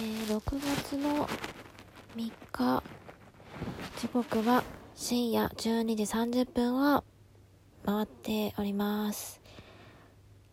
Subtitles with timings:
[0.00, 1.26] ー、6月の
[2.14, 2.82] 3日
[4.00, 4.62] 時刻は
[4.94, 7.02] 深夜12時30分を
[7.84, 9.40] 回っております。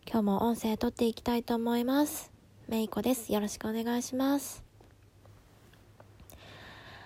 [0.04, 2.32] 今日も音声撮っていきたいと思います。
[2.66, 3.32] めいこです。
[3.32, 4.64] よろしくお願いします。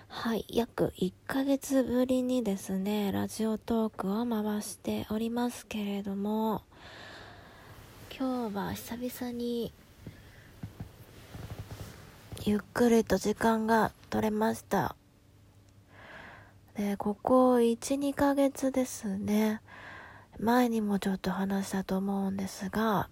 [0.07, 6.63] はい約1ヶ月ぶりにですねラジオトークを回しておりますけれども
[8.17, 9.71] 今日は久々に
[12.43, 14.95] ゆっくりと時間が取れました。
[16.75, 19.61] で、ここ1、2ヶ月ですね。
[20.39, 23.09] 前にもちょっと話したと思うんですが、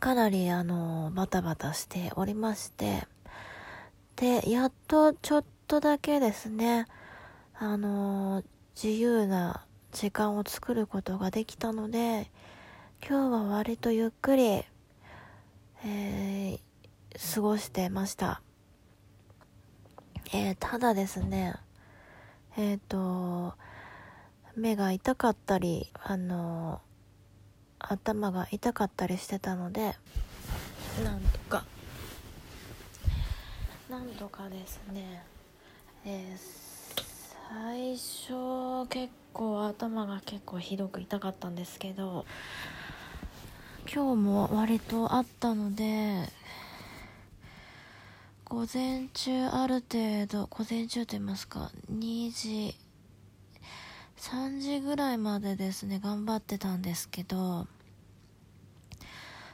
[0.00, 3.06] かなりあの、バタバタしておりまして、
[4.16, 6.86] で、やっとちょっとだけですね、
[7.54, 8.42] あの、
[8.74, 12.32] 自由な時間を作ることができたので、
[13.00, 16.60] 今日は割とゆっくり、えー、
[17.34, 18.42] 過ごしてました。
[20.32, 21.54] えー、ただですね、
[22.56, 23.54] えっ、ー、と、
[24.56, 26.80] 目が痛かったり、あの、
[27.78, 29.94] 頭が痛かったりしてたので、
[31.04, 31.64] なんとか、
[33.90, 35.24] なんとかですね、
[36.04, 36.62] えー、
[37.50, 42.24] 最初結構頭が結構ひどく痛かったんですけど、
[43.92, 46.28] 今日も割とあったので、
[48.52, 52.76] 午前中ある程度、午前中と言いますか、2時、
[54.18, 57.66] 3時ぐらいまでですね、頑張ってたんですけど、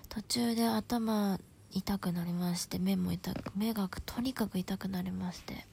[0.08, 1.38] 途中で頭
[1.70, 5.64] 痛くなりまして、目も痛く、目がとにかく痛くなりまして。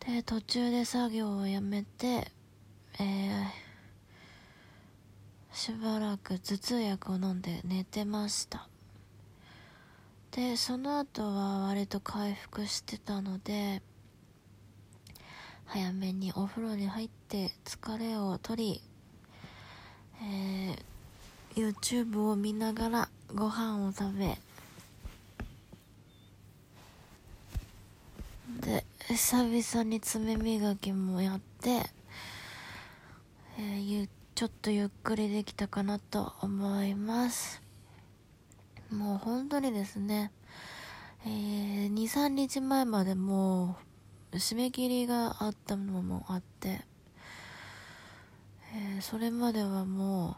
[0.00, 2.30] で、途中で作業をやめて、
[2.98, 3.46] えー、
[5.54, 8.68] しばらく頭痛薬を飲んで寝てました。
[10.38, 13.82] でその後は割と回復してたので
[15.66, 18.82] 早めにお風呂に入って疲れを取り、
[20.22, 24.38] えー、YouTube を見ながらご飯を食べ
[28.60, 31.70] で久々に爪磨きもやって、
[33.58, 37.67] えー、ちょっとゆっくりできたかなと思います。
[38.90, 40.32] もう本当にですね、
[41.26, 43.76] えー、2、3日前までも
[44.32, 46.80] う締め切りがあったのもあって、
[48.74, 50.36] えー、それまではも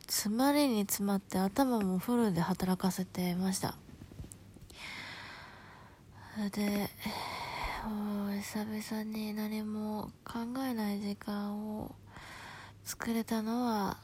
[0.00, 3.76] う詰まりに詰まって頭もフルで働かせてました。
[6.50, 6.90] で
[8.40, 11.94] 久々に何も考えない時間を
[12.84, 13.98] 作れたのは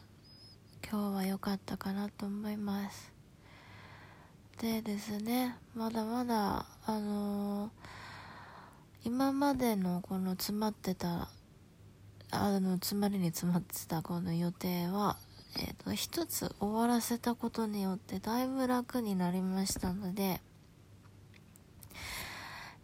[0.89, 3.13] 今日は良かったかなと思います。
[4.59, 7.71] でですねまだまだあのー、
[9.05, 11.31] 今までのこの詰まってた
[12.31, 15.17] あの詰まりに詰まってたこの予定は
[15.59, 20.41] えっ、ー、と一つ終わらせたことによってだいぶ楽になりましたので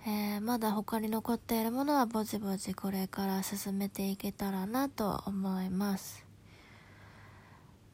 [0.08, 6.25] えー、まだ他に残っているものはぼちぼちこれから進めていけたらなと思います。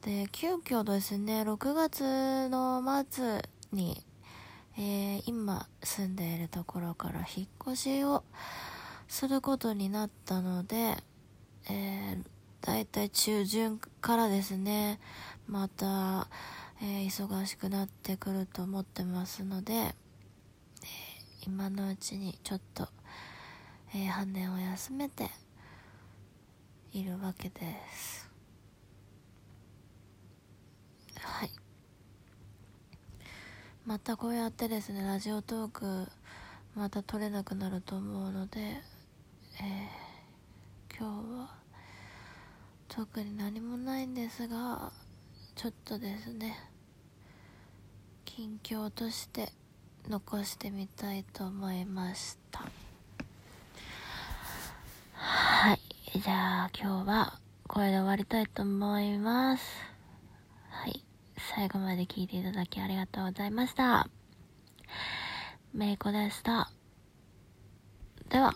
[0.05, 3.41] で、急遽ですね、6月の末
[3.71, 4.03] に、
[4.77, 8.25] えー、今住んでいるところから引っ越しを
[9.07, 10.97] することになったので、
[11.69, 12.23] えー、
[12.59, 14.99] だいたい中旬からですね、
[15.47, 16.27] また、
[16.81, 19.93] えー、忙しくなってくると思ってますので、えー、
[21.45, 22.89] 今のうちにちょっと、
[23.95, 25.29] えー、半年を休めて
[26.91, 27.61] いるわけで
[27.95, 28.23] す。
[31.23, 31.49] はい
[33.85, 36.07] またこうやってですねラジオトーク
[36.73, 41.49] また撮れなくなると思うので、えー、今日は
[42.87, 44.93] 特に何もないんですが
[45.55, 46.57] ちょっとですね
[48.23, 49.49] 近況として
[50.09, 52.61] 残してみたいと思いました。
[55.13, 55.79] はい。
[56.19, 59.92] じゃあ今日はこれで終わりたいと思います。
[61.55, 64.07] 最後まで聞いていただきありがとうございました。
[65.71, 66.71] めいこでした。
[68.29, 68.55] では。